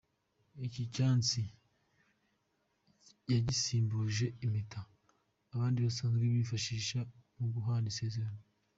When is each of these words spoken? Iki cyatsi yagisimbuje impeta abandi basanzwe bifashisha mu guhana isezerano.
Iki 0.67 0.83
cyatsi 0.93 1.43
yagisimbuje 3.33 4.25
impeta 4.45 4.81
abandi 5.53 5.77
basanzwe 5.85 6.23
bifashisha 6.33 6.99
mu 7.37 7.47
guhana 7.55 7.87
isezerano. 7.93 8.41